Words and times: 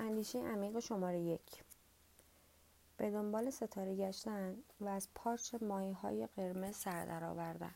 اندیشه 0.00 0.38
عمیق 0.38 0.80
شماره 0.80 1.20
یک. 1.20 1.62
به 2.96 3.10
دنبال 3.10 3.50
ستاره 3.50 3.96
گشتن 3.96 4.56
و 4.80 4.88
از 4.88 5.08
پارچ 5.14 5.54
ماهی 5.60 5.92
های 5.92 6.26
قرمز 6.36 6.76
سر 6.76 7.04
درآوردن 7.04 7.74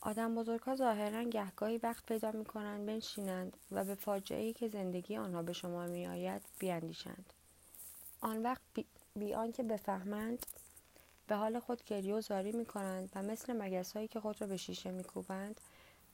آدم 0.00 0.34
بزرگ 0.34 0.60
ها 0.60 0.76
ظاهرا 0.76 1.22
گهگاهی 1.22 1.78
وقت 1.78 2.06
پیدا 2.06 2.32
می 2.32 2.44
کنند 2.44 2.86
بنشینند 2.86 3.56
و 3.72 3.84
به 3.84 3.94
فاجعه 3.94 4.42
ای 4.42 4.52
که 4.52 4.68
زندگی 4.68 5.16
آنها 5.16 5.42
به 5.42 5.52
شما 5.52 5.86
می 5.86 6.06
آید 6.06 6.42
بیاندیشند. 6.58 7.32
آن 8.20 8.42
وقت 8.42 8.62
بی, 8.74 8.84
بی 9.16 9.34
آنکه 9.34 9.62
بفهمند 9.62 10.46
به 11.26 11.36
حال 11.36 11.58
خود 11.58 11.84
گریه 11.84 12.14
و 12.14 12.20
زاری 12.20 12.52
می 12.52 12.66
کنند 12.66 13.10
و 13.14 13.22
مثل 13.22 13.52
مگس 13.52 13.92
هایی 13.92 14.08
که 14.08 14.20
خود 14.20 14.40
را 14.40 14.46
به 14.46 14.56
شیشه 14.56 14.90
می 14.90 15.04
کوبند 15.04 15.60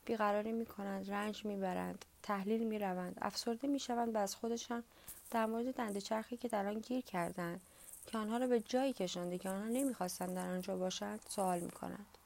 بیقراری 0.05 0.53
می 0.53 0.67
کنند 0.67 1.11
رنج 1.11 1.45
می 1.45 1.57
برند 1.57 2.05
تحلیل 2.23 2.65
می 2.65 2.79
روند 2.79 3.19
افسرده 3.21 3.69
می 3.69 3.79
شوند 3.79 4.15
و 4.15 4.19
از 4.19 4.35
خودشان 4.35 4.83
در 5.31 5.47
مورد 5.47 5.75
دنده 5.75 6.01
چرخی 6.01 6.37
که 6.37 6.49
در 6.49 6.67
آن 6.67 6.79
گیر 6.79 7.01
کردند 7.01 7.61
که 8.07 8.19
آنها 8.19 8.37
را 8.37 8.47
به 8.47 8.61
جایی 8.61 8.93
کشانده 8.93 9.39
که 9.39 9.49
آنها 9.49 9.69
نمی‌خواستند 9.69 10.35
در 10.35 10.51
آنجا 10.51 10.77
باشند 10.77 11.21
سوال 11.29 11.61
می 11.61 11.71
کنند 11.71 12.19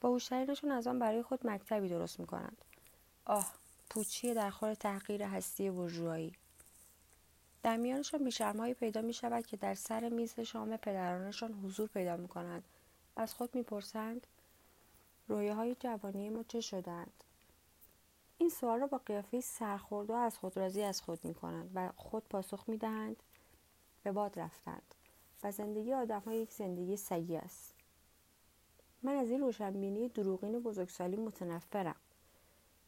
باهوشترینشان 0.00 0.70
از 0.70 0.86
آن 0.86 0.98
برای 0.98 1.22
خود 1.22 1.46
مکتبی 1.46 1.88
درست 1.88 2.20
می 2.20 2.26
کنند 2.26 2.56
آه 3.24 3.52
پوچی 3.90 4.34
در 4.34 4.50
خور 4.50 4.74
تحقیر 4.74 5.22
هستی 5.22 5.70
برجوهایی 5.70 6.32
در 7.62 7.76
میانشان 7.76 8.24
بیشرمهایی 8.24 8.74
پیدا 8.74 9.00
می 9.00 9.12
شود 9.12 9.46
که 9.46 9.56
در 9.56 9.74
سر 9.74 10.08
میز 10.08 10.40
شام 10.40 10.76
پدرانشان 10.76 11.52
حضور 11.52 11.88
پیدا 11.88 12.16
می 12.16 12.28
کنند 12.28 12.64
از 13.16 13.34
خود 13.34 13.54
می‌پرسند 13.54 14.26
های 15.28 15.76
جوانی 15.80 16.30
ما 16.30 16.42
چه 16.42 16.60
شدند؟ 16.60 17.24
این 18.38 18.48
سوال 18.48 18.80
را 18.80 18.86
با 18.86 19.00
قیافه 19.06 19.40
سرخورده 19.40 20.12
و 20.12 20.16
از 20.16 20.38
خود 20.38 20.56
راضی 20.56 20.82
از 20.82 21.02
خود 21.02 21.24
می 21.24 21.34
کنند 21.34 21.70
و 21.74 21.90
خود 21.96 22.22
پاسخ 22.28 22.64
می 22.68 22.76
دهند 22.76 23.16
به 24.02 24.12
باد 24.12 24.38
رفتند 24.38 24.94
و 25.42 25.50
زندگی 25.52 25.92
آدم 25.92 26.20
ها 26.20 26.32
یک 26.32 26.52
زندگی 26.52 26.96
سگی 26.96 27.36
است. 27.36 27.74
من 29.02 29.12
از 29.12 29.30
این 29.30 29.40
روشنبینی 29.40 30.08
دروغین 30.08 30.60
بزرگسالی 30.60 31.16
متنفرم. 31.16 31.96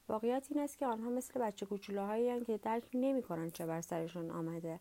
واقعیت 0.09 0.47
این 0.51 0.61
است 0.61 0.79
که 0.79 0.87
آنها 0.87 1.11
مثل 1.11 1.41
بچه 1.41 1.67
کوچولوهایی 1.67 2.45
که 2.45 2.59
درک 2.59 2.85
نمی 2.95 3.23
کنند 3.23 3.53
چه 3.53 3.67
بر 3.67 3.81
سرشان 3.81 4.31
آمده 4.31 4.81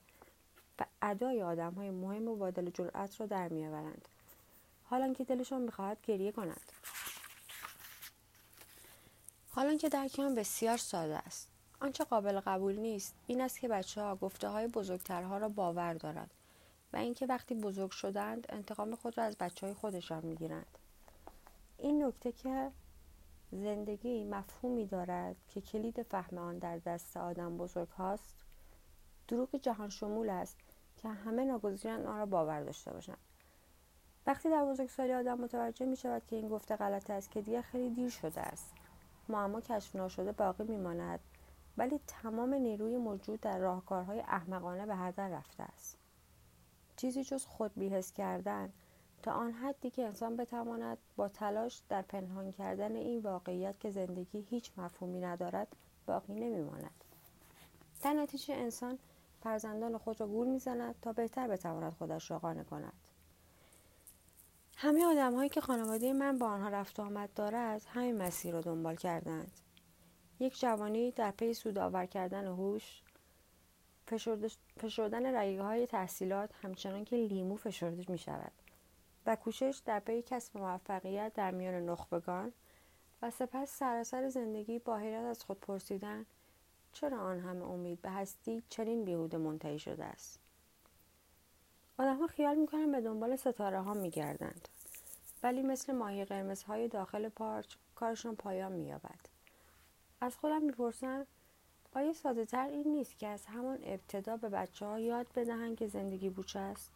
و 0.80 0.86
ادای 1.02 1.42
آدم 1.42 1.74
های 1.74 1.92
مهم 1.92 2.28
و 2.28 2.36
بادل 2.36 2.70
جرأت 2.70 3.20
را 3.20 3.26
در 3.26 3.48
میآورند. 3.48 4.08
حالا 4.84 5.14
که 5.14 5.24
دلشان 5.24 5.62
می‌خواهد 5.62 5.98
گریه 6.04 6.32
کنند. 6.32 6.72
حالا 9.56 9.76
که 9.76 9.90
درک 9.90 10.20
آن 10.20 10.36
بسیار 10.36 10.78
ساده 10.78 11.18
است. 11.18 11.48
آنچه 11.80 12.04
قابل 12.04 12.40
قبول 12.40 12.76
نیست 12.76 13.16
این 13.28 13.42
است 13.42 13.60
که 13.60 13.68
بچه 13.68 14.02
ها 14.02 14.16
گفته 14.16 14.48
های 14.50 14.68
بزرگترها 14.68 15.38
را 15.38 15.50
باور 15.50 15.94
دارند 15.94 16.32
و 16.94 16.98
اینکه 16.98 17.26
وقتی 17.26 17.56
بزرگ 17.56 17.92
شدند 17.92 18.46
انتقام 18.50 18.96
خود 18.96 19.18
را 19.18 19.24
از 19.24 19.38
بچه 19.38 19.66
های 19.66 19.76
خودشان 19.76 20.26
می‌گیرند. 20.26 20.78
این 21.78 22.06
نکته 22.06 22.32
که 22.32 22.72
زندگی 23.52 24.24
مفهومی 24.24 24.86
دارد 24.86 25.36
که 25.48 25.62
کلید 25.62 26.04
فهم 26.04 26.38
آن 26.38 26.58
در 26.58 26.78
دست 26.78 27.18
آدم 27.18 27.58
بزرگ 27.58 27.90
هاست 27.90 28.36
دروغ 29.28 29.56
جهان 29.56 29.90
شمول 29.90 30.30
است 30.30 30.58
که 30.98 31.10
همه 31.10 31.46
ناگزیرند 31.46 32.06
آن 32.06 32.18
را 32.18 32.26
باور 32.26 32.64
داشته 32.64 32.94
باشند. 32.94 33.18
وقتی 34.28 34.50
در 34.50 34.66
بزرگسالی 34.66 35.14
آدم 35.14 35.42
متوجه 35.42 35.86
می 35.86 35.98
شود 35.98 36.26
که 36.28 36.36
این 36.36 36.48
گفته 36.48 36.76
غلط 36.76 37.10
است 37.10 37.32
که 37.32 37.42
دیگر 37.42 37.62
خیلی 37.62 37.90
دیر 37.90 38.10
شده 38.10 38.42
است. 38.42 38.85
معما 39.30 39.62
کشف 39.62 39.96
ناشده 39.96 40.32
باقی 40.32 40.64
میماند 40.64 41.20
ولی 41.78 42.00
تمام 42.08 42.54
نیروی 42.54 42.98
موجود 42.98 43.42
در 43.42 43.58
راهکارهای 43.58 44.20
احمقانه 44.20 44.86
به 44.86 44.96
هدر 44.96 45.30
رفته 45.30 45.64
است. 45.64 45.98
چیزی 46.96 47.24
جز 47.24 47.46
خود 47.46 47.72
بیهس 47.76 48.14
کردن 48.14 48.74
تا 49.24 49.32
آن 49.32 49.52
حدی 49.52 49.90
که 49.90 50.06
انسان 50.06 50.38
بتواند 50.38 50.98
با 51.16 51.30
تلاش 51.30 51.82
در 51.90 52.02
پنهان 52.02 52.52
کردن 52.52 52.96
این 52.96 53.22
واقعیت 53.22 53.80
که 53.80 53.92
زندگی 53.92 54.42
هیچ 54.42 54.72
مفهومی 54.78 55.20
ندارد 55.20 55.68
باقی 56.06 56.34
نمیماند. 56.34 57.04
در 58.04 58.14
نتیجه 58.14 58.54
انسان 58.54 59.00
فرزندان 59.44 59.98
خود 59.98 60.22
را 60.22 60.28
گول 60.28 60.48
می‌زند 60.48 60.96
تا 61.02 61.14
بهتر 61.14 61.48
بتواند 61.48 61.94
خودش 61.94 62.32
را 62.32 62.40
قانع 62.40 62.64
کند. 62.64 62.94
همه 64.86 65.06
آدم 65.06 65.36
هایی 65.36 65.50
که 65.50 65.62
خانواده 65.62 66.14
من 66.14 66.38
با 66.38 66.48
آنها 66.48 66.70
رفت 66.70 67.00
آمد 67.00 67.34
دارد 67.34 67.82
همین 67.94 68.18
مسیر 68.18 68.54
را 68.54 68.62
دنبال 68.62 68.96
کردند. 68.96 69.52
یک 70.40 70.60
جوانی 70.60 71.12
در 71.12 71.32
پی 71.32 71.54
سودآور 71.54 72.06
کردن 72.06 72.46
هوش 72.46 73.04
فشردن 74.80 75.36
رگه 75.36 75.62
های 75.62 75.88
تحصیلات 75.88 76.50
همچنان 76.62 77.06
که 77.06 77.16
لیمو 77.16 77.56
فشرده 77.56 78.12
می 78.12 78.18
شود 78.18 78.52
و 79.26 79.36
کوشش 79.36 79.82
در 79.86 80.00
پی 80.00 80.22
کسب 80.22 80.58
موفقیت 80.58 81.34
در 81.34 81.52
میان 81.52 81.74
نخبگان 81.74 82.54
و 83.22 83.32
سپس 83.32 83.78
سراسر 83.80 84.30
زندگی 84.30 84.80
با 84.80 84.98
حیرت 84.98 85.24
از 85.24 85.44
خود 85.44 85.60
پرسیدن 85.60 86.26
چرا 86.94 87.20
آن 87.20 87.40
همه 87.40 87.66
امید 87.66 88.02
به 88.02 88.10
هستی 88.10 88.64
چنین 88.70 89.06
بیهوده 89.06 89.38
منتهی 89.38 89.80
شده 89.80 90.06
است. 90.06 90.40
آدمها 91.98 92.28
خیال 92.28 92.56
می‌کنن 92.56 92.92
به 92.92 93.02
دنبال 93.02 93.36
ستاره 93.36 93.82
ها 93.82 93.94
میگردند. 93.94 94.68
ولی 95.46 95.62
مثل 95.62 95.94
ماهی 95.94 96.26
قرمزهای 96.26 96.88
داخل 96.88 97.30
پارچ 97.30 97.76
کارشان 97.96 98.36
پایان 98.36 98.72
مییابد. 98.72 99.20
از 100.22 100.38
خودم 100.38 100.62
می‌پرسم 100.62 101.28
آیا 101.96 102.14
ساده 102.14 102.46
تر 102.46 102.68
این 102.68 102.88
نیست 102.88 103.20
که 103.20 103.28
از 103.28 103.46
همان 103.46 103.80
ابتدا 103.84 104.38
به 104.38 104.50
بچه 104.50 104.86
ها 104.86 105.00
یاد 105.00 105.28
بدهند 105.36 105.78
که 105.78 105.88
زندگی 105.88 106.30
بوچه 106.30 106.60
است؟ 106.60 106.92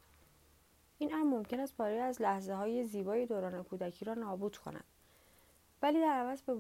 این 0.98 1.14
امر 1.14 1.38
ممکن 1.38 1.60
است 1.60 1.78
برای 1.78 2.00
از 2.00 2.22
لحظه 2.22 2.54
های 2.54 2.86
زیبای 2.86 3.26
دوران 3.26 3.64
کودکی 3.64 4.06
را 4.06 4.14
نابود 4.14 4.58
کنند 4.58 4.84
ولی 5.82 6.00
در 6.00 6.14
عوض 6.14 6.42
به 6.42 6.56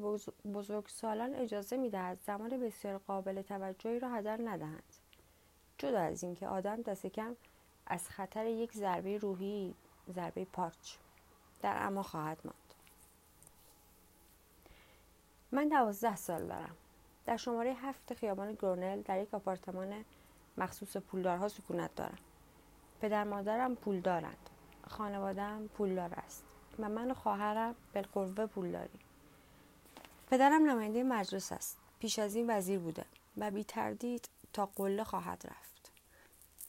بزرگ 0.53 0.88
سالان 0.88 1.35
اجازه 1.35 1.78
می‌دهد 1.78 2.19
زمان 2.22 2.59
بسیار 2.59 2.97
قابل 2.97 3.41
توجهی 3.41 3.99
را 3.99 4.09
هدر 4.09 4.39
ندهند. 4.44 4.94
جدا 5.78 5.99
از 5.99 6.23
اینکه 6.23 6.47
آدم 6.47 6.81
دست 6.81 7.05
کم 7.07 7.35
از 7.88 8.09
خطر 8.09 8.45
یک 8.45 8.73
ضربه 8.73 9.17
روحی 9.17 9.75
ضربه 10.09 10.45
پارچ. 10.45 10.97
در 11.62 11.78
اما 11.86 12.03
خواهد 12.03 12.38
ماند. 12.46 12.74
من 15.52 15.68
دوازده 15.68 16.16
سال 16.16 16.47
دارم. 16.47 16.75
در 17.25 17.38
شماره 17.38 17.74
هفت 17.74 18.14
خیابان 18.14 18.53
گرونل 18.53 19.02
در 19.02 19.22
یک 19.22 19.34
آپارتمان 19.34 20.06
مخصوص 20.58 20.97
پولدارها 20.97 21.47
سکونت 21.47 21.96
دارم. 21.96 22.18
پدر 23.02 23.24
مادرم 23.24 23.75
پول 23.75 24.02
دارند 24.02 24.50
خانوادم 24.88 25.68
پولدار 25.68 26.14
است 26.14 26.44
و 26.80 26.90
من 26.90 27.12
و 27.12 27.14
خواهرم 27.14 27.76
بالقوه 27.94 28.46
پول 28.46 28.72
داریم. 28.72 29.00
پدرم 30.31 30.70
نماینده 30.70 31.03
مجلس 31.03 31.52
است. 31.52 31.78
پیش 32.00 32.20
از 32.20 32.36
این 32.36 32.58
وزیر 32.58 32.80
بوده 32.80 33.06
و 33.38 33.52
بی 33.52 33.64
تردید 33.64 34.30
تا 34.53 34.66
قله 34.66 35.03
خواهد 35.03 35.44
رفت. 35.46 35.91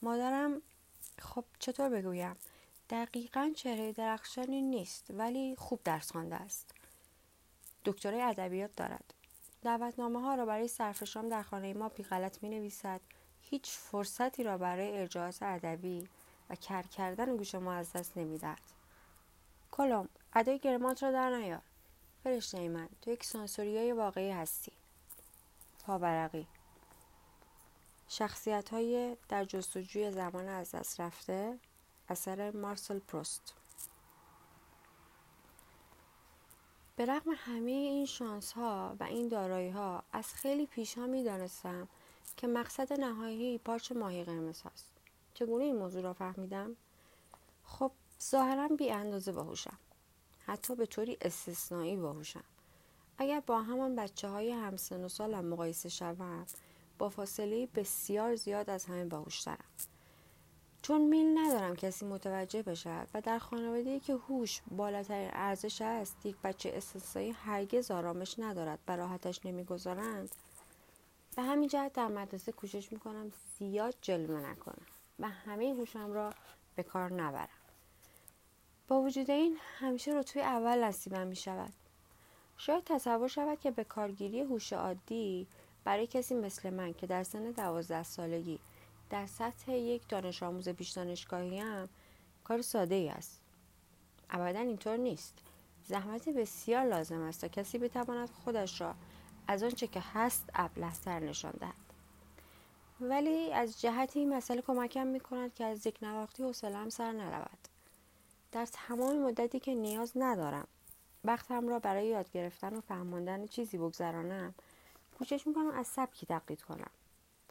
مادرم 0.03 0.63
خب 1.19 1.45
چطور 1.59 1.89
بگویم؟ 1.89 2.37
دقیقا 2.91 3.53
چهره 3.57 3.93
درخشانی 3.93 4.63
نیست 4.63 5.07
ولی 5.11 5.57
خوب 5.57 5.81
درس 5.85 6.13
خوانده 6.13 6.37
است. 6.37 6.75
دکترای 7.85 8.23
ادبیات 8.23 8.77
دارد. 8.77 9.15
دعوتنامه 9.63 10.21
ها 10.21 10.35
را 10.35 10.47
برای 10.47 10.69
صرف 10.69 11.05
شام 11.05 11.29
در 11.29 11.43
خانه 11.43 11.75
ما 11.75 11.89
غلط 11.89 12.43
می 12.43 12.49
نویسد 12.49 13.01
هیچ 13.41 13.71
فرصتی 13.71 14.43
را 14.43 14.59
برای 14.59 14.99
ارجاعات 14.99 15.43
ادبی 15.43 16.09
و 16.51 16.55
کر 16.55 16.83
کردن 16.83 17.37
گوش 17.37 17.55
ما 17.55 17.73
از 17.73 17.93
دست 17.93 18.19
نمی‌دهد. 18.19 18.61
کلم 19.71 20.09
ادای 20.35 20.59
گرمات 20.59 21.03
را 21.03 21.13
در 21.13 21.31
نیار. 21.31 21.63
فرشته 22.25 22.69
من 22.69 22.89
تو 23.03 23.11
یک 23.11 23.25
سانسوریای 23.25 23.93
واقعی 23.93 24.31
هستی. 24.31 24.73
پابرقی. 25.87 26.47
شخصیت 28.09 28.69
های 28.69 29.17
در 29.29 29.45
جستجوی 29.45 30.13
زمان 30.13 30.49
از 30.49 30.71
دست 30.71 31.01
رفته؟ 31.01 31.59
اثر 32.11 32.51
مارسل 32.51 32.99
پروست. 32.99 33.55
به 36.97 37.07
رغم 37.07 37.31
همه 37.37 37.71
این 37.71 38.07
شانس 38.07 38.53
ها 38.53 38.97
و 39.01 39.05
این 39.05 39.29
دارایی 39.29 39.71
ها 39.71 40.03
از 40.13 40.35
خیلی 40.35 40.67
پیش 40.67 40.99
ها 40.99 41.07
می 41.07 41.25
دانستم 41.25 41.89
که 42.37 42.47
مقصد 42.47 43.01
نهایی 43.01 43.59
پارچ 43.59 43.93
ماهی 43.93 44.25
قرمز 44.25 44.63
هست. 44.63 44.93
چگونه 45.35 45.65
این 45.65 45.77
موضوع 45.77 46.03
را 46.03 46.13
فهمیدم؟ 46.13 46.77
خب 47.65 47.93
ظاهرا 48.23 48.69
بی 48.69 48.91
اندازه 48.91 49.33
باهوشم. 49.33 49.79
حتی 50.47 50.75
به 50.75 50.87
طوری 50.87 51.19
استثنایی 51.21 51.97
باهوشم. 51.97 52.45
اگر 53.19 53.41
با 53.41 53.63
همان 53.63 53.97
بچه 53.97 54.29
های 54.29 54.51
همسن 54.51 55.05
و 55.05 55.09
سالم 55.09 55.45
مقایسه 55.45 55.89
شوم 55.89 56.47
با 56.99 57.09
فاصله 57.09 57.67
بسیار 57.67 58.37
زیاد 58.37 58.71
از 58.71 58.85
همه 58.85 59.05
باهوشترم. 59.05 59.65
چون 60.91 61.01
میل 61.01 61.39
ندارم 61.39 61.77
کسی 61.77 62.07
متوجه 62.07 62.63
بشد 62.63 63.07
و 63.15 63.21
در 63.21 63.39
خانواده 63.39 64.01
که 64.01 64.13
هوش 64.13 64.61
بالاترین 64.71 65.31
ارزش 65.33 65.83
است 65.83 66.27
یک 66.27 66.37
بچه 66.45 66.73
استثنایی 66.75 67.31
هرگز 67.31 67.91
آرامش 67.91 68.39
ندارد 68.39 68.79
و 68.89 68.97
راحتش 68.97 69.41
نمی‌گذارند. 69.47 70.35
به 71.37 71.43
همین 71.43 71.69
جهت 71.69 71.93
در 71.93 72.09
مدرسه 72.09 72.53
کوشش 72.53 72.93
می‌کنم 72.93 73.33
زیاد 73.59 73.95
جلوه 74.01 74.51
نکنم 74.51 74.87
و 75.19 75.29
همه 75.29 75.75
هوشم 75.79 76.13
را 76.13 76.33
به 76.77 76.83
کار 76.83 77.13
نبرم. 77.13 77.49
با 78.89 79.01
وجود 79.01 79.31
این 79.31 79.57
همیشه 79.79 80.13
رتبه 80.13 80.43
اول 80.43 80.85
نصیبم 80.85 81.27
می 81.27 81.37
شود 81.37 81.73
شاید 82.57 82.85
تصور 82.85 83.29
شود 83.29 83.61
که 83.61 83.71
به 83.71 83.85
کارگیری 83.85 84.41
هوش 84.41 84.73
عادی 84.73 85.47
برای 85.85 86.07
کسی 86.07 86.35
مثل 86.35 86.71
من 86.71 86.93
که 86.93 87.07
در 87.07 87.23
سن 87.23 87.51
دوازده 87.51 88.03
سالگی 88.03 88.59
در 89.11 89.27
سطح 89.27 89.73
یک 89.73 90.09
دانش 90.09 90.43
آموز 90.43 90.69
پیش 90.69 90.91
دانشگاهی 90.91 91.59
هم 91.59 91.89
کار 92.45 92.63
ساده 92.63 92.95
ای 92.95 93.09
است. 93.09 93.41
ابدا 94.31 94.61
اینطور 94.61 94.97
نیست. 94.97 95.39
زحمت 95.85 96.29
بسیار 96.29 96.85
لازم 96.85 97.21
است 97.23 97.41
تا 97.41 97.49
کسی 97.49 97.79
بتواند 97.79 98.31
خودش 98.31 98.81
را 98.81 98.95
از 99.49 99.63
آنچه 99.63 99.87
که 99.87 100.03
هست 100.15 100.51
ابلهتر 100.55 101.21
نشان 101.21 101.53
دهد. 101.61 101.75
ولی 103.01 103.53
از 103.53 103.81
جهت 103.81 104.17
این 104.17 104.35
مسئله 104.35 104.63
کمکم 104.63 105.07
می 105.07 105.21
کند 105.21 105.55
که 105.55 105.65
از 105.65 105.87
یک 105.87 105.99
نواختی 106.03 106.43
حوصلهام 106.43 106.89
سر 106.89 107.13
نرود. 107.13 107.69
در 108.53 108.67
تمام 108.67 109.19
مدتی 109.19 109.61
که 109.61 109.75
نیاز 109.75 110.13
ندارم 110.17 110.67
وقتم 111.25 111.69
را 111.69 111.79
برای 111.79 112.07
یاد 112.07 112.31
گرفتن 112.31 112.77
و 112.77 112.81
فهماندن 112.81 113.47
چیزی 113.47 113.79
بگذرانم 113.79 114.55
کوشش 115.19 115.47
می‌کنم 115.47 115.71
از 115.71 115.87
سبکی 115.87 116.27
تقلید 116.27 116.63
کنم. 116.63 116.91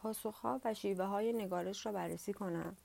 پاسخها 0.02 0.62
و 0.66 0.74
شیوه 0.74 1.06
های 1.06 1.34
نگارش 1.34 1.86
را 1.86 1.92
بررسی 1.92 2.34
کنم. 2.34 2.78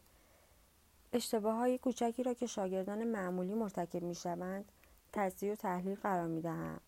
اشتباه 1.13 1.55
های 1.57 1.79
کوچکی 1.79 2.23
را 2.23 2.35
که 2.35 2.47
شاگردان 2.47 3.05
معمولی 3.05 3.55
مرتکب 3.55 4.03
می‌شوند 4.03 4.73
تجزیه 5.13 5.53
و 5.53 5.57
تحلیل 5.57 5.95
قرار 5.95 6.27
می‌دهم. 6.27 6.81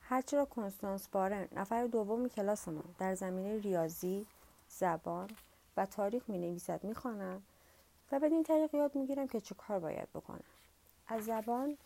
هرچه 0.00 0.36
را 0.36 0.44
کنستانس 0.44 1.08
بارن 1.08 1.48
نفر 1.52 1.86
دوم 1.86 2.28
کلاسمان 2.28 2.94
در 2.98 3.14
زمینه 3.14 3.58
ریاضی 3.58 4.26
زبان 4.68 5.30
و 5.76 5.86
تاریخ 5.86 6.30
می 6.30 6.38
نویسد 6.38 6.84
می 6.84 6.94
خوانم 6.94 7.42
و 8.12 8.20
بدین 8.20 8.42
طریق 8.42 8.74
یاد 8.74 8.94
می 8.94 9.06
گیرم 9.06 9.28
که 9.28 9.40
چه 9.40 9.54
کار 9.54 9.78
باید 9.78 10.08
بکنم. 10.14 10.44
از 11.08 11.24
زبان 11.24 11.76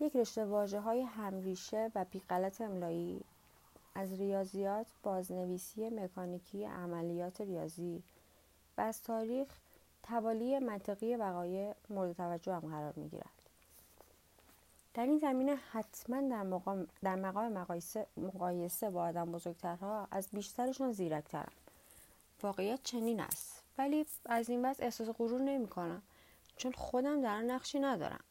یک 0.00 0.16
رشته 0.16 0.44
واجه 0.44 0.80
های 0.80 1.02
همریشه 1.02 1.92
و 1.94 2.04
بیغلط 2.04 2.60
املایی. 2.60 3.24
از 3.94 4.12
ریاضیات 4.12 4.86
بازنویسی 5.02 5.90
مکانیکی 5.90 6.64
عملیات 6.64 7.40
ریاضی. 7.40 8.02
و 8.78 8.80
از 8.80 9.02
تاریخ 9.02 9.48
توالی 10.02 10.58
منطقی 10.58 11.16
وقایع 11.16 11.74
مورد 11.90 12.12
توجه 12.16 12.54
هم 12.54 12.60
قرار 12.60 12.92
می 12.96 13.08
گیرد. 13.08 13.38
در 14.94 15.06
این 15.06 15.18
زمینه 15.18 15.54
حتما 15.54 16.20
در 16.20 16.42
مقام, 16.42 16.86
در 17.02 17.16
مقام 17.16 17.52
مقایسه, 17.52 18.06
مقایسه 18.16 18.90
با 18.90 19.02
آدم 19.02 19.32
بزرگترها 19.32 20.08
از 20.10 20.28
بیشترشون 20.32 20.92
زیرکترم 20.92 21.52
واقعیت 22.42 22.82
چنین 22.82 23.20
است. 23.20 23.62
ولی 23.78 24.06
از 24.24 24.48
این 24.48 24.64
وضع 24.64 24.84
احساس 24.84 25.08
غرور 25.08 25.40
نمی 25.40 25.68
کنم 25.68 26.02
چون 26.56 26.72
خودم 26.72 27.22
در 27.22 27.42
نقشی 27.42 27.78
ندارم. 27.78 28.24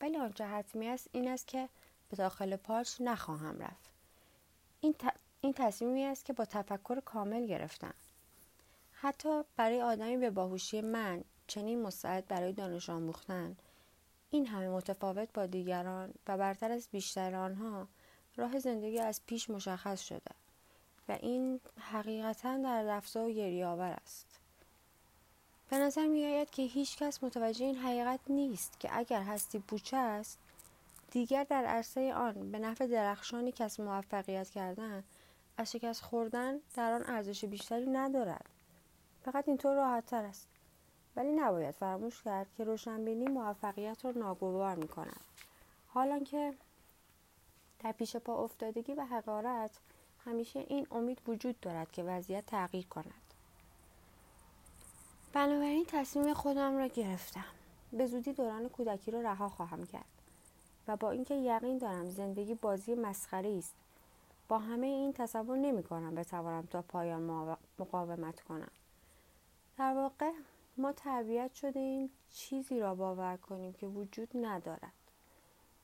ولی 0.00 0.16
آنچه 0.16 0.44
حتمی 0.44 0.88
است 0.88 1.08
این 1.12 1.28
است 1.28 1.46
که 1.46 1.68
به 2.10 2.16
داخل 2.16 2.56
پارچ 2.56 3.00
نخواهم 3.00 3.58
رفت. 3.58 3.85
این, 4.80 4.94
این 5.40 5.52
تصمیمی 5.52 6.04
است 6.04 6.24
که 6.24 6.32
با 6.32 6.44
تفکر 6.44 7.00
کامل 7.00 7.46
گرفتم. 7.46 7.94
حتی 8.92 9.42
برای 9.56 9.82
آدمی 9.82 10.16
به 10.16 10.30
باهوشی 10.30 10.80
من 10.80 11.24
چنین 11.46 11.82
مستعد 11.82 12.28
برای 12.28 12.52
دانش 12.52 12.90
آموختن 12.90 13.56
این 14.30 14.46
همه 14.46 14.68
متفاوت 14.68 15.32
با 15.32 15.46
دیگران 15.46 16.14
و 16.26 16.36
برتر 16.38 16.72
از 16.72 16.88
بیشتر 16.92 17.34
آنها 17.34 17.88
راه 18.36 18.58
زندگی 18.58 18.98
از 18.98 19.20
پیش 19.26 19.50
مشخص 19.50 20.00
شده 20.00 20.30
و 21.08 21.18
این 21.20 21.60
حقیقتا 21.80 22.56
در 22.56 22.82
رفتار 22.82 23.32
گریهآور 23.32 23.98
است. 24.02 24.26
به 25.70 25.78
نظر 25.78 26.06
می 26.06 26.24
آید 26.24 26.50
که 26.50 26.62
هیچ 26.62 26.96
کس 26.96 27.24
متوجه 27.24 27.64
این 27.64 27.76
حقیقت 27.76 28.20
نیست 28.28 28.80
که 28.80 28.88
اگر 28.92 29.22
هستی 29.22 29.58
پوچه 29.58 29.96
است 29.96 30.38
دیگر 31.10 31.44
در 31.44 31.64
عرصه 31.64 32.14
آن 32.14 32.52
به 32.52 32.58
نفع 32.58 32.86
درخشانی 32.86 33.52
کس 33.52 33.80
موفقیت 33.80 34.50
کردن 34.50 35.04
از 35.56 35.72
شکست 35.72 36.02
خوردن 36.02 36.58
در 36.74 36.92
آن 36.92 37.04
ارزش 37.06 37.44
بیشتری 37.44 37.86
ندارد. 37.86 38.48
فقط 39.24 39.48
اینطور 39.48 39.74
راحت 39.74 40.06
تر 40.06 40.24
است. 40.24 40.48
ولی 41.16 41.32
نباید 41.32 41.74
فراموش 41.74 42.22
کرد 42.22 42.46
که 42.56 42.64
روشنبینی 42.64 43.28
موفقیت 43.28 44.04
را 44.04 44.10
ناگوار 44.10 44.74
می 44.74 44.88
کند 44.88 45.20
حالا 45.88 46.18
که 46.18 46.54
در 47.78 47.92
پیش 47.92 48.16
پا 48.16 48.44
افتادگی 48.44 48.94
و 48.94 49.04
حقارت 49.04 49.70
همیشه 50.24 50.58
این 50.58 50.86
امید 50.90 51.22
وجود 51.28 51.60
دارد 51.60 51.90
که 51.90 52.02
وضعیت 52.02 52.46
تغییر 52.46 52.86
کند. 52.86 53.22
بنابراین 55.32 55.84
تصمیم 55.88 56.34
خودم 56.34 56.76
را 56.76 56.86
گرفتم. 56.86 57.44
به 57.92 58.06
زودی 58.06 58.32
دوران 58.32 58.68
کودکی 58.68 59.10
را 59.10 59.20
رها 59.20 59.48
خواهم 59.48 59.86
کرد. 59.86 60.15
و 60.88 60.96
با 60.96 61.10
اینکه 61.10 61.34
یقین 61.34 61.78
دارم 61.78 62.10
زندگی 62.10 62.54
بازی 62.54 62.94
مسخره 62.94 63.48
است. 63.48 63.74
با 64.48 64.58
همه 64.58 64.86
این 64.86 65.12
تصور 65.12 65.56
نمی 65.56 65.82
کنم 65.82 66.14
بتوانم 66.14 66.66
تا 66.66 66.82
پایان 66.82 67.56
مقاومت 67.78 68.40
کنم. 68.40 68.70
در 69.78 69.94
واقع 69.94 70.32
ما 70.76 70.92
تربیت 70.92 71.54
شده 71.54 71.78
این 71.78 72.10
چیزی 72.30 72.80
را 72.80 72.94
باور 72.94 73.36
کنیم 73.36 73.72
که 73.72 73.86
وجود 73.86 74.28
ندارد. 74.34 74.92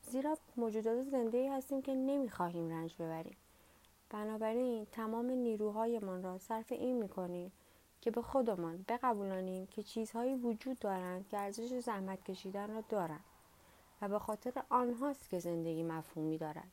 زیرا 0.03 0.39
موجودات 0.57 1.03
زنده 1.03 1.53
هستیم 1.53 1.83
که 1.83 1.95
نمی‌خواهیم 1.95 2.71
رنج 2.71 2.95
ببریم. 2.95 3.37
بنابراین 4.11 4.87
تمام 4.93 5.27
نیروهایمان 5.27 6.23
را 6.23 6.39
صرف 6.39 6.73
این 6.73 7.03
می‌کنیم 7.03 7.53
که 8.01 8.11
به 8.11 8.23
خودمان 8.23 8.85
بقبولانیم 8.89 9.67
که 9.67 9.83
چیزهایی 9.83 10.35
وجود 10.35 10.79
دارند 10.79 11.29
که 11.29 11.39
ارزش 11.39 11.79
زحمت 11.79 12.25
کشیدن 12.25 12.75
را 12.75 12.81
دارند. 12.89 13.25
و 14.03 14.09
به 14.09 14.19
خاطر 14.19 14.63
آنهاست 14.69 15.29
که 15.29 15.39
زندگی 15.39 15.83
مفهومی 15.83 16.39
دارد. 16.39 16.71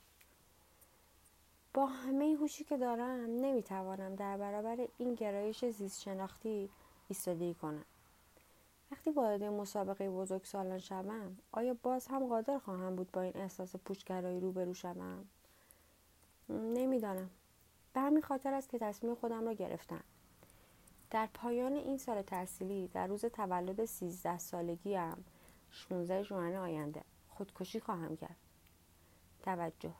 با 1.74 1.86
همه 1.86 2.38
هوشی 2.40 2.64
که 2.64 2.78
دارم 2.78 3.30
نمی‌توانم 3.30 4.16
در 4.16 4.38
برابر 4.38 4.88
این 4.98 5.16
گرایش 5.16 5.66
زیست 5.66 6.02
شناختی 6.02 6.70
ایستادگی 7.08 7.54
کنم. 7.54 7.86
وقتی 8.92 9.12
وارد 9.12 9.44
مسابقه 9.44 10.10
بزرگ 10.10 10.44
سالان 10.44 10.80
شوم 10.80 11.38
آیا 11.52 11.76
باز 11.84 12.08
هم 12.08 12.28
قادر 12.28 12.60
خواهم 12.60 12.96
بود 12.96 13.12
با 13.12 13.22
این 13.22 13.38
احساس 13.38 13.76
پوچگرایی 13.76 14.40
روبرو 14.40 14.74
شوم؟ 14.74 15.26
نمی‌دانم. 16.50 17.30
به 17.94 18.02
همین 18.02 18.22
خاطر 18.22 18.54
است 18.54 18.70
که 18.70 18.80
تصمیم 18.80 19.16
خودم 19.16 19.46
را 19.46 19.54
گرفتم. 19.54 20.04
در 21.12 21.30
پایان 21.34 21.74
این 21.74 21.98
سال 21.98 22.22
تحصیلی 22.22 22.88
در 22.88 23.08
روز 23.08 23.26
تولد 23.26 23.86
سیزده 23.86 24.38
سالگی 24.38 24.96
هم 24.96 25.24
16 25.72 26.24
ژوئن 26.24 26.56
آینده. 26.56 27.02
خودکشی 27.40 27.80
خواهم 27.80 28.18
کرد. 28.18 28.36
توجه. 29.44 29.94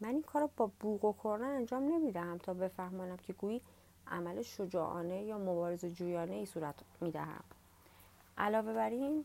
من 0.00 0.08
این 0.08 0.22
کار 0.22 0.42
را 0.42 0.50
با 0.56 0.70
بوق 0.80 1.04
و 1.04 1.12
کرنه 1.24 1.46
انجام 1.46 1.82
نمی‌دهم 1.82 2.38
تا 2.38 2.54
بفهمانم 2.54 3.16
که 3.16 3.32
گویی 3.32 3.62
عمل 4.06 4.42
شجاعانه 4.42 5.22
یا 5.22 5.38
مبارز 5.38 5.84
جویانه 5.84 6.34
ای 6.34 6.46
صورت 6.46 6.74
می‌دهم. 7.00 7.44
علاوه 8.38 8.72
بر 8.72 8.90
این 8.90 9.24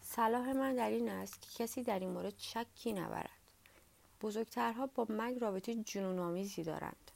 صلاح 0.00 0.52
من 0.52 0.74
در 0.74 0.90
این 0.90 1.08
است 1.08 1.42
که 1.42 1.64
کسی 1.64 1.82
در 1.82 1.98
این 1.98 2.10
مورد 2.10 2.34
شکی 2.38 2.92
نبرد. 2.92 3.30
بزرگترها 4.22 4.86
با 4.86 5.06
مگ 5.08 5.38
رابطه 5.40 5.74
جنون 5.74 6.18
آمیزی 6.18 6.62
دارند. 6.62 7.10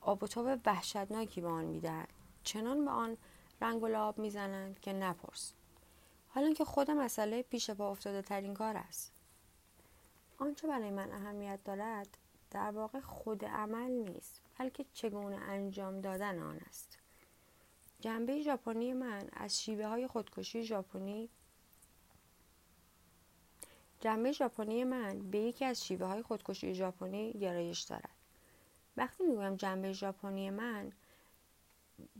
آب 0.00 0.22
و 0.22 0.26
تاب 0.26 0.60
وحشتناکی 0.66 1.40
به 1.40 1.48
آن 1.48 1.64
می‌دهند. 1.64 2.08
چنان 2.42 2.84
به 2.84 2.90
آن 2.90 3.16
رنگ 3.60 3.82
و 3.82 3.86
لعاب 3.86 4.18
می‌زنند 4.18 4.80
که 4.80 4.92
نپرس. 4.92 5.52
حالا 6.36 6.52
که 6.52 6.64
خود 6.64 6.90
مسئله 6.90 7.42
پیش 7.42 7.70
پا 7.70 7.90
افتاده 7.90 8.22
ترین 8.22 8.54
کار 8.54 8.76
است. 8.76 9.12
آنچه 10.38 10.68
برای 10.68 10.90
من 10.90 11.12
اهمیت 11.12 11.64
دارد 11.64 12.18
در 12.50 12.70
واقع 12.70 13.00
خود 13.00 13.44
عمل 13.44 13.90
نیست 13.90 14.40
بلکه 14.58 14.84
چگونه 14.92 15.36
انجام 15.36 16.00
دادن 16.00 16.38
آن 16.38 16.60
است. 16.68 16.98
جنبه 18.00 18.42
ژاپنی 18.42 18.92
من 18.92 19.28
از 19.32 19.62
شیوه 19.62 19.86
های 19.86 20.06
خودکشی 20.06 20.62
ژاپنی 20.62 21.28
جنبه 24.00 24.32
ژاپنی 24.32 24.84
من 24.84 25.18
به 25.18 25.38
یکی 25.38 25.64
از 25.64 25.84
شیوه 25.84 26.06
های 26.06 26.22
خودکشی 26.22 26.74
ژاپنی 26.74 27.32
گرایش 27.32 27.80
دارد. 27.80 28.16
وقتی 28.96 29.24
می‌گویم 29.24 29.56
جنبه 29.56 29.92
ژاپنی 29.92 30.50
من 30.50 30.92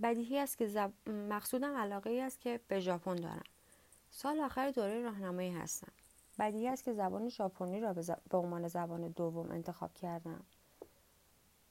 بدیهی 0.02 0.38
است 0.38 0.58
که 0.58 0.66
زب... 0.66 0.92
مقصودم 1.08 1.76
علاقه 1.76 2.10
ای 2.10 2.20
است 2.20 2.40
که 2.40 2.60
به 2.68 2.80
ژاپن 2.80 3.14
دارم. 3.14 3.44
سال 4.16 4.40
آخر 4.40 4.70
دوره 4.70 5.02
راهنمایی 5.02 5.50
هستم. 5.50 5.92
بدیهی 6.38 6.68
است 6.68 6.84
که 6.84 6.92
زبان 6.92 7.28
ژاپنی 7.28 7.80
را 7.80 7.92
به, 7.92 8.38
عنوان 8.38 8.68
زبان 8.68 9.08
دوم 9.08 9.50
انتخاب 9.50 9.94
کردم. 9.94 10.42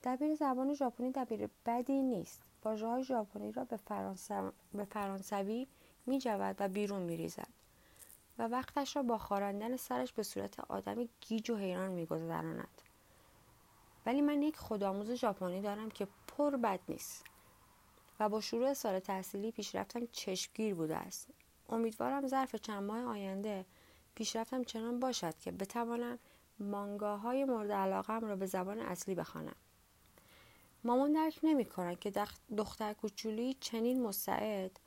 دبیر 0.04 0.34
زبان 0.34 0.74
ژاپنی 0.74 1.10
دبیر 1.10 1.48
بدی 1.66 2.02
نیست. 2.02 2.42
واژه 2.64 2.86
های 2.86 3.04
ژاپنی 3.04 3.52
را 3.52 3.64
به, 3.64 3.78
به 4.74 4.84
فرانسوی 4.84 5.66
می 6.06 6.18
جود 6.18 6.56
و 6.58 6.68
بیرون 6.68 7.02
می 7.02 7.16
ریزد 7.16 7.48
و 8.38 8.48
وقتش 8.48 8.96
را 8.96 9.02
با 9.02 9.18
خاراندن 9.18 9.76
سرش 9.76 10.12
به 10.12 10.22
صورت 10.22 10.60
آدمی 10.60 11.08
گیج 11.20 11.50
و 11.50 11.56
حیران 11.56 11.90
می 11.90 12.06
گذراند. 12.06 12.82
ولی 14.06 14.20
من 14.20 14.42
یک 14.42 14.56
خودآموز 14.56 15.10
ژاپنی 15.10 15.60
دارم 15.62 15.90
که 15.90 16.08
پر 16.26 16.56
بد 16.56 16.80
نیست 16.88 17.24
و 18.20 18.28
با 18.28 18.40
شروع 18.40 18.74
سال 18.74 18.98
تحصیلی 18.98 19.50
پیشرفتم 19.50 20.06
چشمگیر 20.06 20.74
بوده 20.74 20.96
است. 20.96 21.28
امیدوارم 21.68 22.26
ظرف 22.26 22.56
چند 22.56 22.82
ماه 22.82 23.04
آینده 23.04 23.64
پیشرفتم 24.14 24.64
چنان 24.64 25.00
باشد 25.00 25.38
که 25.38 25.50
بتوانم 25.50 26.18
مانگاهای 26.58 27.44
مورد 27.44 27.72
علاقم 27.72 28.20
را 28.20 28.36
به 28.36 28.46
زبان 28.46 28.78
اصلی 28.78 29.14
بخوانم. 29.14 29.56
مامان 30.84 31.12
درک 31.12 31.40
نمی 31.42 31.66
که 32.00 32.12
دختر 32.56 32.92
کوچولی 32.92 33.56
چنین 33.60 34.02
مستعد 34.02 34.80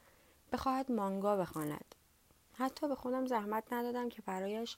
بخواهد 0.52 0.92
مانگا 0.92 1.36
بخواند. 1.38 1.96
حتی 2.54 2.88
به 2.88 2.96
خودم 2.96 3.26
زحمت 3.26 3.74
ندادم 3.74 4.10
که 4.10 4.22
برایش 4.22 4.78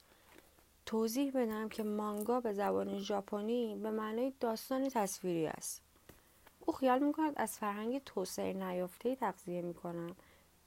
توضیح 0.85 1.31
بدم 1.31 1.69
که 1.69 1.83
مانگا 1.83 2.39
به 2.39 2.53
زبان 2.53 2.99
ژاپنی 2.99 3.75
به 3.75 3.91
معنای 3.91 4.33
داستان 4.39 4.89
تصویری 4.89 5.47
است. 5.47 5.81
او 6.59 6.73
خیال 6.73 6.99
می‌کند 6.99 7.33
از 7.35 7.57
فرهنگ 7.57 8.03
توسعه 8.03 8.53
نیافته 8.53 9.15
تغذیه 9.15 9.61
می‌کنم. 9.61 10.15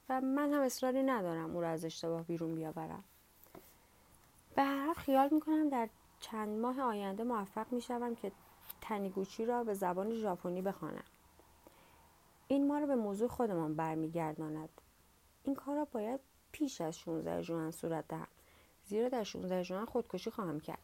و 0.08 0.20
من 0.20 0.52
هم 0.52 0.60
اصراری 0.60 1.02
ندارم 1.02 1.56
او 1.56 1.60
را 1.60 1.68
از 1.68 1.84
اشتباه 1.84 2.22
بیرون 2.22 2.54
بیاورم. 2.54 3.04
به 4.56 4.62
هر 4.62 4.94
خیال 4.94 5.28
می‌کنم 5.32 5.68
در 5.68 5.88
چند 6.20 6.58
ماه 6.58 6.80
آینده 6.80 7.24
موفق 7.24 7.72
می‌شوم 7.72 8.14
که 8.14 8.32
تنیگوچی 8.80 9.44
را 9.46 9.64
به 9.64 9.74
زبان 9.74 10.14
ژاپنی 10.14 10.62
بخوانم. 10.62 11.04
این 12.48 12.66
ما 12.66 12.78
را 12.78 12.86
به 12.86 12.94
موضوع 12.94 13.28
خودمان 13.28 13.74
برمیگرداند. 13.74 14.68
این 15.44 15.54
کار 15.54 15.76
را 15.76 15.84
باید 15.84 16.20
پیش 16.52 16.80
از 16.80 16.98
16 16.98 17.42
ژوئن 17.42 17.70
صورت 17.70 18.08
دهم. 18.08 18.26
زیرا 18.86 19.08
در 19.08 19.22
16 19.22 19.62
ژوئن 19.62 19.84
خودکشی 19.84 20.30
خواهم 20.30 20.60
کرد. 20.60 20.78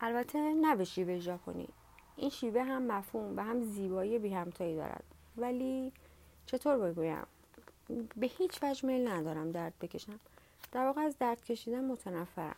البته 0.00 0.38
نه 0.38 0.76
به 0.76 0.84
شیوه 0.84 1.18
ژاپنی. 1.18 1.68
این 2.16 2.30
شیوه 2.30 2.62
هم 2.62 2.82
مفهوم 2.82 3.36
و 3.36 3.40
هم 3.40 3.62
زیبایی 3.62 4.18
بی 4.18 4.34
همتایی 4.34 4.76
دارد. 4.76 5.04
ولی 5.36 5.92
چطور 6.48 6.90
بگویم؟ 6.90 7.26
به 8.16 8.26
هیچ 8.26 8.62
وجه 8.62 8.86
میل 8.86 9.08
ندارم 9.08 9.52
درد 9.52 9.72
بکشم. 9.80 10.20
در 10.72 10.84
واقع 10.84 11.00
از 11.00 11.18
درد 11.18 11.44
کشیدن 11.44 11.84
متنفرم. 11.84 12.56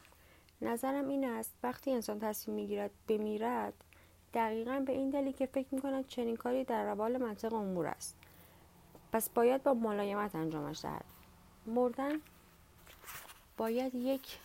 نظرم 0.62 1.08
این 1.08 1.24
است 1.24 1.52
وقتی 1.62 1.92
انسان 1.92 2.20
تصمیم 2.20 2.56
می‌گیرد 2.56 2.90
بمیرد 3.08 3.72
دقیقا 4.34 4.82
به 4.86 4.92
این 4.92 5.10
دلیل 5.10 5.32
که 5.32 5.46
فکر 5.46 5.74
می‌کند 5.74 6.06
چنین 6.06 6.36
کاری 6.36 6.64
در 6.64 6.84
روال 6.84 7.16
منطق 7.16 7.54
امور 7.54 7.86
است. 7.86 8.16
پس 9.12 9.30
باید 9.30 9.62
با 9.62 9.74
ملایمت 9.74 10.34
انجامش 10.34 10.82
دهد. 10.82 11.04
مردن 11.66 12.20
باید 13.56 13.94
یک 13.94 14.38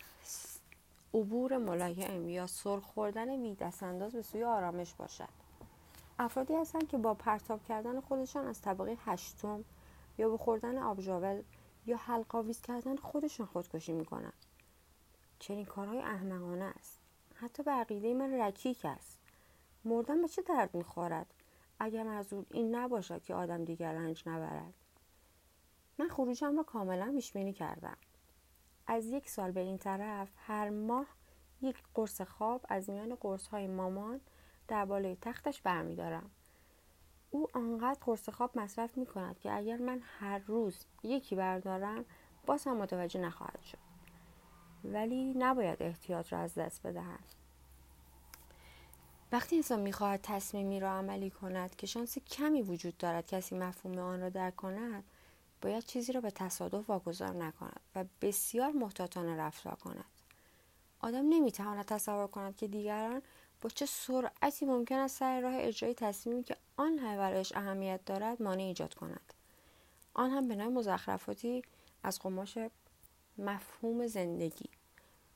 عبور 1.14 1.56
ملایم 1.56 2.28
یا 2.28 2.46
سرخ 2.46 2.82
خوردن 2.82 3.28
وی 3.30 3.56
انداز 3.82 4.12
به 4.12 4.22
سوی 4.22 4.44
آرامش 4.44 4.94
باشد. 4.94 5.45
افرادی 6.18 6.54
هستند 6.54 6.88
که 6.88 6.98
با 6.98 7.14
پرتاب 7.14 7.62
کردن 7.62 8.00
خودشان 8.00 8.46
از 8.46 8.60
طبقه 8.60 8.96
هشتم 9.04 9.64
یا 10.18 10.28
به 10.28 10.36
خوردن 10.36 10.78
آبژاول 10.78 11.42
یا 11.86 11.96
حلقاویز 11.96 12.60
کردن 12.60 12.96
خودشان 12.96 13.46
خودکشی 13.46 13.92
می‌کنند 13.92 14.46
چنین 15.38 15.64
کارهای 15.64 15.98
احمقانه 15.98 16.64
است. 16.64 16.98
حتی 17.34 17.62
به 17.62 17.70
عقیده 17.70 18.14
من 18.14 18.40
رکیک 18.40 18.84
است. 18.84 19.18
مردن 19.84 20.22
به 20.22 20.28
چه 20.28 20.42
درد 20.42 20.74
می‌خورد؟ 20.74 21.34
اگر 21.80 22.02
منظور 22.02 22.46
این 22.50 22.74
نباشد 22.74 23.22
که 23.22 23.34
آدم 23.34 23.64
دیگر 23.64 23.92
رنج 23.92 24.22
نبرد. 24.28 24.74
من 25.98 26.08
خروجم 26.08 26.56
را 26.56 26.62
کاملا 26.62 27.12
پیشبینی 27.12 27.52
کردم. 27.52 27.96
از 28.86 29.06
یک 29.06 29.30
سال 29.30 29.50
به 29.50 29.60
این 29.60 29.78
طرف 29.78 30.28
هر 30.36 30.70
ماه 30.70 31.06
یک 31.62 31.82
قرص 31.94 32.20
خواب 32.20 32.66
از 32.68 32.90
میان 32.90 33.14
قرص 33.14 33.46
های 33.46 33.66
مامان 33.66 34.20
در 34.68 34.84
بالای 34.84 35.16
تختش 35.20 35.62
برمیدارم. 35.62 36.30
او 37.30 37.48
آنقدر 37.54 37.98
قرص 38.00 38.28
خواب 38.28 38.58
مصرف 38.58 38.98
می 38.98 39.06
کند 39.06 39.38
که 39.38 39.52
اگر 39.52 39.76
من 39.76 40.00
هر 40.18 40.38
روز 40.38 40.84
یکی 41.02 41.36
بردارم 41.36 42.04
باز 42.46 42.66
هم 42.66 42.76
متوجه 42.76 43.20
نخواهد 43.20 43.62
شد. 43.62 43.78
ولی 44.84 45.34
نباید 45.34 45.82
احتیاط 45.82 46.32
را 46.32 46.38
از 46.38 46.54
دست 46.54 46.86
بدهم. 46.86 47.18
وقتی 49.32 49.56
انسان 49.56 49.80
می‌خواهد 49.80 50.20
تصمیمی 50.22 50.80
را 50.80 50.90
عملی 50.90 51.30
کند 51.30 51.76
که 51.76 51.86
شانس 51.86 52.18
کمی 52.18 52.62
وجود 52.62 52.96
دارد 52.96 53.26
کسی 53.26 53.58
مفهوم 53.58 53.98
آن 53.98 54.20
را 54.20 54.28
درک 54.28 54.56
کند 54.56 55.04
باید 55.62 55.84
چیزی 55.84 56.12
را 56.12 56.20
به 56.20 56.30
تصادف 56.30 56.90
واگذار 56.90 57.34
نکند 57.34 57.80
و 57.94 58.04
بسیار 58.20 58.72
محتاطانه 58.72 59.36
رفتار 59.36 59.74
کند. 59.74 60.04
آدم 61.00 61.28
نمی‌تواند 61.28 61.84
تصور 61.84 62.26
کند 62.26 62.56
که 62.56 62.68
دیگران 62.68 63.22
چه 63.68 63.86
سرعتی 63.86 64.66
ممکن 64.66 64.98
است 64.98 65.18
سر 65.18 65.40
راه 65.40 65.54
اجرای 65.56 65.94
تصمیمی 65.94 66.42
که 66.42 66.56
آن 66.76 66.96
برایش 66.96 67.52
اهمیت 67.56 68.04
دارد 68.04 68.42
مانع 68.42 68.62
ایجاد 68.62 68.94
کند. 68.94 69.32
آن 70.14 70.30
هم 70.30 70.48
به 70.48 70.54
نوع 70.56 70.68
مزخرفاتی 70.68 71.62
از 72.02 72.18
قماش 72.18 72.58
مفهوم 73.38 74.06
زندگی 74.06 74.68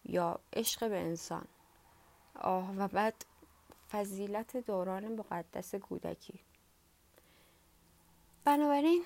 یا 0.04 0.40
عشق 0.52 0.88
به 0.88 0.98
انسان. 0.98 1.46
آه 2.34 2.76
و 2.76 2.88
بعد 2.88 3.24
فضیلت 3.90 4.56
دوران 4.56 5.16
مقدس 5.16 5.74
کودکی. 5.74 6.40
بنابراین 8.44 9.04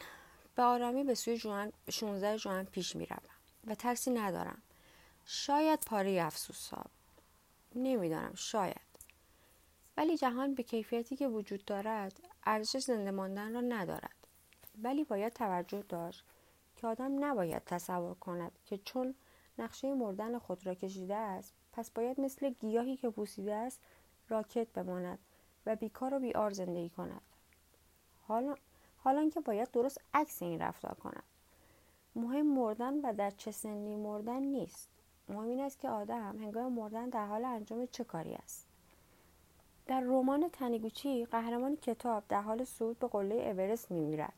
به 0.57 0.63
آرامی 0.63 1.05
به 1.05 1.15
سوی 1.15 1.39
جوان 1.39 1.73
16 1.91 2.39
جوان 2.39 2.65
پیش 2.65 2.97
می 2.97 3.07
روم 3.07 3.31
و 3.67 3.75
ترسی 3.75 4.11
ندارم. 4.11 4.63
شاید 5.27 5.81
پاره 5.87 6.23
افسوس 6.23 6.69
ها 6.69 6.85
نمی‌دانم 7.75 8.35
شاید. 8.35 8.84
ولی 9.97 10.17
جهان 10.17 10.55
به 10.55 10.63
کیفیتی 10.63 11.17
که 11.17 11.29
وجود 11.29 11.65
دارد 11.65 12.21
ارزش 12.47 12.79
زنده 12.79 13.11
ماندن 13.11 13.55
را 13.55 13.61
ندارد. 13.61 14.17
ولی 14.83 15.05
باید 15.05 15.33
توجه 15.33 15.83
داشت 15.83 16.25
که 16.77 16.87
آدم 16.87 17.25
نباید 17.25 17.63
تصور 17.65 18.15
کند 18.15 18.53
که 18.65 18.79
چون 18.79 19.15
نقشه 19.59 19.95
مردن 19.95 20.39
خود 20.39 20.67
را 20.67 20.75
کشیده 20.75 21.15
است 21.15 21.55
پس 21.73 21.91
باید 21.91 22.21
مثل 22.21 22.51
گیاهی 22.51 22.97
که 22.97 23.11
پوسیده 23.11 23.55
است 23.55 23.81
راکت 24.29 24.69
بماند 24.69 25.19
و 25.67 25.77
بیکار 25.77 26.15
و 26.15 26.19
بیار 26.19 26.51
زندگی 26.51 26.89
کند. 26.89 27.23
حالا 28.29 28.55
حالا 28.97 29.29
که 29.29 29.41
باید 29.41 29.71
درست 29.71 30.01
عکس 30.15 30.43
این 30.43 30.61
رفتار 30.61 30.95
کند. 30.95 31.23
مهم 32.17 32.47
مردن 32.47 32.95
و 33.01 33.13
در 33.13 33.31
چه 33.31 33.51
سنی 33.51 33.97
مردن 33.97 34.43
نیست. 34.43 34.89
مهم 35.29 35.49
این 35.49 35.61
است 35.61 35.79
که 35.79 35.89
آدم 35.89 36.39
هنگام 36.39 36.73
مردن 36.73 37.09
در 37.09 37.27
حال 37.27 37.45
انجام 37.45 37.87
چه 37.87 38.05
کاری 38.05 38.35
است. 38.35 38.74
در 39.87 40.01
رمان 40.01 40.49
تنیگوچی 40.49 41.25
قهرمان 41.25 41.77
کتاب 41.77 42.23
در 42.29 42.41
حال 42.41 42.65
صعود 42.65 42.99
به 42.99 43.07
قله 43.07 43.35
اورست 43.35 43.91
میمیرد. 43.91 44.33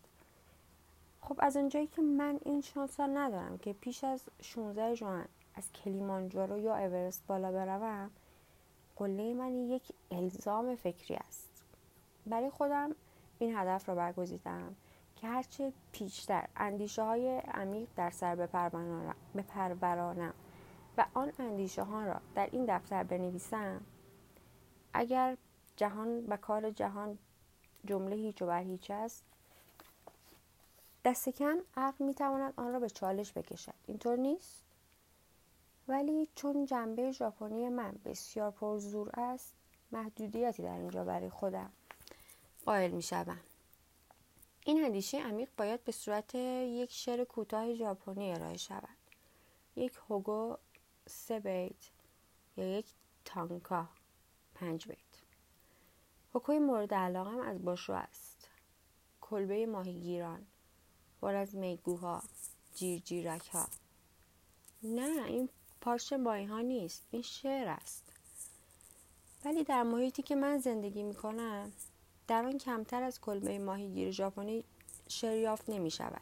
خب 1.21 1.37
از 1.39 1.57
اونجایی 1.57 1.87
که 1.87 2.03
من 2.03 2.39
این 2.45 2.61
شانس 2.61 3.01
را 3.01 3.07
ندارم 3.07 3.59
که 3.59 3.73
پیش 3.73 4.05
از 4.05 4.23
16 4.43 4.95
ژوئن 4.95 5.29
از 5.55 5.73
کلیمانجارو 5.73 6.59
یا 6.59 6.77
اورست 6.77 7.23
بالا 7.27 7.53
بروم 7.53 8.11
قله 8.97 9.35
من 9.35 9.69
یک 9.69 9.83
الزام 10.11 10.75
فکری 10.75 11.15
است. 11.15 11.65
برای 12.27 12.51
خودم 12.51 12.95
این 13.39 13.57
هدف 13.57 13.89
را 13.89 13.95
برگزیدم 13.95 14.77
که 15.17 15.27
هرچه 15.27 15.73
پیشتر 15.93 16.45
اندیشه 16.57 17.03
های 17.03 17.39
عمیق 17.39 17.89
در 17.97 18.11
سر 18.11 18.35
بپرورانم 19.35 20.35
و 20.99 21.07
آن 21.15 21.33
اندیشه 21.39 21.83
ها 21.83 22.05
را 22.05 22.21
در 22.35 22.49
این 22.53 22.65
دفتر 22.69 23.03
بنویسم 23.03 23.81
اگر 24.97 25.37
جهان 25.77 26.27
و 26.27 26.37
کار 26.37 26.71
جهان 26.71 27.19
جمله 27.85 28.17
هیچ 28.17 28.43
و 28.43 28.47
بر 28.47 28.63
هیچ 28.63 28.91
است 28.91 29.25
دست 31.05 31.29
کم 31.29 31.59
عقل 31.77 32.05
می‌تواند 32.05 32.55
آن 32.57 32.73
را 32.73 32.81
به 32.81 32.91
چالش 32.91 33.33
بکشد. 33.33 33.75
اینطور 33.87 34.17
نیست؟ 34.17 34.63
ولی 35.89 36.29
چون 36.35 36.65
جنبه 36.67 37.13
ژاپنی 37.13 37.69
من 37.69 37.95
بسیار 38.05 38.51
پرزور 38.51 39.11
است 39.15 39.55
محدودیتی 39.93 40.63
در 40.63 40.77
اینجا 40.77 41.05
برای 41.05 41.31
خودم 41.31 41.71
قائل 42.67 42.91
می 42.91 43.03
شدم. 43.03 43.41
این 44.65 44.85
اندیشه 44.85 45.19
عمیق 45.23 45.49
باید 45.57 45.85
به 45.85 45.93
صورت 45.93 46.35
یک 46.35 46.93
شعر 46.93 47.25
کوتاه 47.25 47.75
ژاپنی 47.75 48.33
ارائه 48.33 48.57
شود. 48.57 48.97
یک 49.77 49.93
هوگو 50.09 50.57
سه 51.07 51.41
بیت 51.41 51.91
یا 52.57 52.79
یک 52.79 52.87
تانکا. 53.25 53.89
پنج 54.57 54.89
بیت. 54.89 54.99
حکوی 56.33 56.59
مورد 56.59 56.95
علاقم 56.95 57.41
از 57.41 57.65
باشو 57.65 57.93
است. 57.93 58.49
کلبه 59.21 59.67
ماهیگیران 59.67 60.47
پر 61.21 61.35
از 61.35 61.55
میگوها 61.55 62.23
جیرجیرک 62.75 63.49
ها 63.49 63.67
نه 64.83 65.25
این 65.27 65.49
پارچ 65.81 66.13
ماهی 66.13 66.45
ها 66.45 66.61
نیست 66.61 67.07
این 67.11 67.23
شعر 67.23 67.69
است. 67.69 68.13
ولی 69.45 69.65
در 69.65 69.83
محیطی 69.83 70.23
که 70.23 70.37
من 70.37 70.59
زندگی 70.59 71.03
می 71.03 71.15
کنم 71.15 71.73
در 72.29 72.45
آن 72.45 72.59
کمتر 72.59 73.03
از 73.03 73.21
کلبه 73.21 73.59
ماهیگیر 73.59 74.11
ژاپنی 74.11 74.65
شریافت 75.09 75.71
نمی 75.71 75.91
شود 75.91 76.21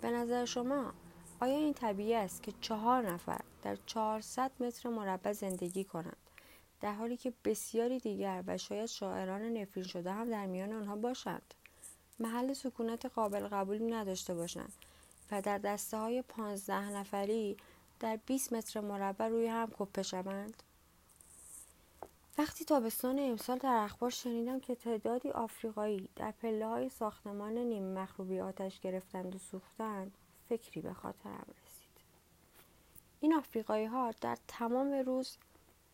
به 0.00 0.10
نظر 0.10 0.44
شما 0.44 0.92
آیا 1.40 1.56
این 1.56 1.74
طبیعی 1.74 2.14
است 2.14 2.42
که 2.42 2.52
چهار 2.60 3.10
نفر 3.10 3.40
در 3.62 3.76
چهارصد 3.86 4.50
متر 4.60 4.88
مربع 4.88 5.32
زندگی 5.32 5.84
کنند؟ 5.84 6.25
در 6.80 6.94
حالی 6.94 7.16
که 7.16 7.32
بسیاری 7.44 8.00
دیگر 8.00 8.44
و 8.46 8.58
شاید 8.58 8.86
شاعران 8.86 9.42
نفرین 9.42 9.86
شده 9.86 10.12
هم 10.12 10.30
در 10.30 10.46
میان 10.46 10.72
آنها 10.72 10.96
باشند. 10.96 11.54
محل 12.18 12.52
سکونت 12.52 13.06
قابل 13.06 13.48
قبولی 13.48 13.84
نداشته 13.84 14.34
باشند 14.34 14.72
و 15.30 15.42
در 15.42 15.58
دسته 15.58 15.96
های 15.96 16.22
پانزده 16.22 16.90
نفری 16.90 17.56
در 18.00 18.18
20 18.26 18.52
متر 18.52 18.80
مربع 18.80 19.28
روی 19.28 19.46
هم 19.46 19.72
کپه 19.78 20.02
شوند. 20.02 20.62
وقتی 22.38 22.64
تابستان 22.64 23.18
امسال 23.18 23.58
در 23.58 23.80
اخبار 23.84 24.10
شنیدم 24.10 24.60
که 24.60 24.74
تعدادی 24.74 25.30
آفریقایی 25.30 26.08
در 26.16 26.30
پله 26.30 26.66
های 26.66 26.88
ساختمان 26.88 27.58
نیم 27.58 27.94
مخروبی 27.94 28.40
آتش 28.40 28.80
گرفتند 28.80 29.34
و 29.34 29.38
سوختند 29.38 30.16
فکری 30.48 30.80
به 30.80 30.92
خاطرم 30.92 31.46
رسید. 31.64 31.86
این 33.20 33.34
آفریقایی 33.34 33.86
ها 33.86 34.10
در 34.20 34.38
تمام 34.48 34.92
روز 34.92 35.36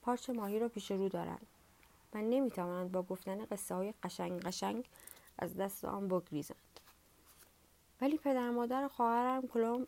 پارچ 0.02 0.30
ماهی 0.30 0.59
را 0.59 0.68
پیش 0.68 0.90
رو 0.90 1.09
دارند 1.09 1.47
و 2.14 2.18
نمی‌توانند 2.18 2.92
با 2.92 3.02
گفتن 3.02 3.44
قصه 3.44 3.75
های 3.75 3.94
قشنگ 4.02 4.40
قشنگ 4.40 4.85
از 5.38 5.56
دست 5.56 5.85
آن 5.85 6.09
بگریزند 6.09 6.80
ولی 8.00 8.18
پدر 8.18 8.50
مادر 8.50 8.88
خواهرم 8.88 9.49
کلمب 9.49 9.87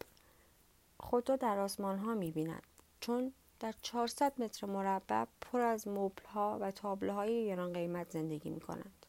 خود 1.01 1.31
را 1.31 1.37
در 1.37 1.59
آسمان 1.59 1.99
ها 1.99 2.15
می‌بینند 2.15 2.63
چون 3.01 3.33
در 3.61 3.75
400 3.83 4.43
متر 4.43 4.67
مربع 4.67 5.25
پر 5.41 5.61
از 5.61 5.89
مبل 5.89 6.25
ها 6.25 6.59
و 6.61 6.71
تابلو 6.71 7.13
های 7.13 7.57
قیمت 7.57 8.11
زندگی 8.11 8.51
می 8.51 8.61
کنند. 8.61 9.07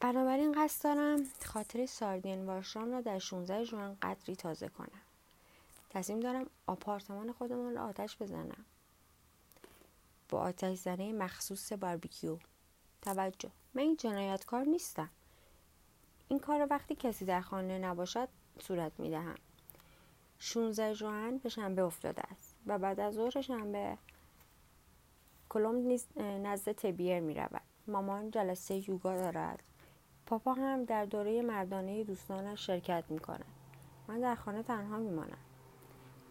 بنابراین 0.00 0.52
قصد 0.52 0.84
دارم 0.84 1.24
خاطر 1.44 1.86
ساردین 1.86 2.46
وارشام 2.46 2.92
را 2.92 3.00
در 3.00 3.18
16 3.18 3.64
ژوئن 3.64 3.96
قدری 4.02 4.36
تازه 4.36 4.68
کنم. 4.68 5.00
تصمیم 5.90 6.20
دارم 6.20 6.46
آپارتمان 6.66 7.32
خودمان 7.32 7.74
را 7.74 7.82
آتش 7.82 8.16
بزنم. 8.22 8.64
با 10.28 10.40
آتش 10.40 10.78
زنه 10.78 11.12
مخصوص 11.12 11.72
باربیکیو. 11.72 12.38
توجه 13.02 13.50
من 13.74 13.82
این 13.82 13.96
جنایتکار 13.96 14.64
نیستم. 14.64 15.10
این 16.28 16.38
کار 16.38 16.58
را 16.58 16.66
وقتی 16.70 16.94
کسی 16.94 17.24
در 17.24 17.40
خانه 17.40 17.78
نباشد 17.78 18.28
صورت 18.60 18.92
می 18.98 19.10
دهم. 19.10 19.34
16 20.38 20.94
ژوئن 20.94 21.38
به 21.38 21.48
شنبه 21.48 21.82
افتاده 21.82 22.22
است. 22.32 22.54
و 22.66 22.78
بعد 22.78 23.00
از 23.00 23.14
ظهر 23.14 23.40
شنبه 23.40 23.98
کلوم 25.48 25.98
نزد 26.16 26.72
تبیر 26.72 27.20
می 27.20 27.34
رود. 27.34 27.62
مامان 27.86 28.30
جلسه 28.30 28.88
یوگا 28.88 29.16
دارد. 29.16 29.62
پاپا 30.26 30.52
هم 30.52 30.84
در 30.84 31.04
دوره 31.04 31.42
مردانه 31.42 32.04
دوستانش 32.04 32.66
شرکت 32.66 33.04
می 33.08 33.18
کند. 33.18 33.44
من 34.08 34.20
در 34.20 34.34
خانه 34.34 34.62
تنها 34.62 34.98
می 34.98 35.10
مانم. 35.10 35.38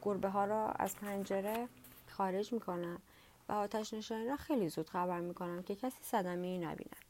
گربه 0.01 0.29
ها 0.29 0.45
را 0.45 0.69
از 0.69 0.95
پنجره 0.95 1.67
خارج 2.07 2.53
می 2.53 2.59
کنم 2.59 3.01
و 3.49 3.51
آتش 3.51 3.93
نشانی 3.93 4.27
را 4.27 4.37
خیلی 4.37 4.69
زود 4.69 4.89
خبر 4.89 5.19
می 5.19 5.33
کنم 5.33 5.63
که 5.63 5.75
کسی 5.75 5.99
صدمه 6.01 6.47
ای 6.47 6.57
نبیند. 6.57 7.05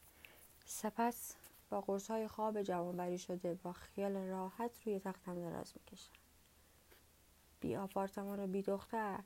سپس 0.65 1.35
با 1.69 1.81
قرص 1.81 2.11
های 2.11 2.27
خواب 2.27 2.61
جوانبری 2.61 3.17
شده 3.17 3.53
با 3.53 3.73
خیال 3.73 4.15
راحت 4.15 4.71
روی 4.85 4.99
تختم 4.99 5.35
دراز 5.35 5.73
می 5.75 5.83
کشم. 5.91 6.11
بی 7.59 7.75
آپارتمان 7.75 8.39
و 8.39 8.47
بی 8.47 8.61
دختر 8.61 9.19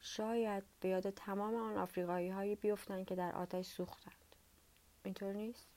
شاید 0.00 0.64
به 0.80 0.88
یاد 0.88 1.10
تمام 1.10 1.54
آن 1.54 1.76
آفریقایی 1.76 2.28
هایی 2.28 2.54
بیفتند 2.54 3.06
که 3.06 3.14
در 3.14 3.36
آتش 3.36 3.66
سوختند 3.66 4.36
اینطور 5.04 5.32
نیست 5.32 5.68